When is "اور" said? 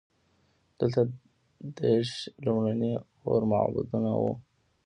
3.27-3.41